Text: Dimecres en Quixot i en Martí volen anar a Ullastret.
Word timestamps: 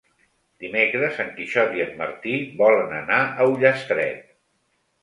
Dimecres 0.63 1.19
en 1.25 1.29
Quixot 1.35 1.77
i 1.81 1.85
en 1.85 1.93
Martí 2.01 2.35
volen 2.63 2.97
anar 3.05 3.21
a 3.37 3.49
Ullastret. 3.55 4.31